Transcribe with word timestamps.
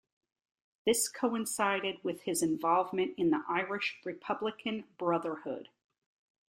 This 0.83 1.07
coincided 1.07 1.99
with 2.03 2.23
his 2.23 2.41
involvement 2.41 3.13
in 3.19 3.29
the 3.29 3.43
Irish 3.47 3.99
Republican 4.03 4.85
Brotherhood. 4.97 5.69